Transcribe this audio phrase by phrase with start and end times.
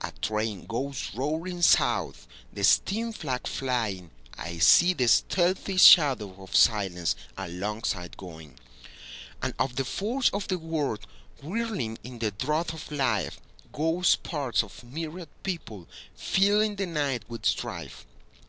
[0.00, 8.16] A train goes roaring south, The steam flag flying;I see the stealthy shadow of silenceAlongside
[8.16, 8.58] going.
[9.40, 11.06] And off the forge of the world,
[11.40, 13.38] Whirling in the draught of life,
[13.72, 15.86] Go sparks of myriad people,
[16.18, 18.06] fillingThe night with strife.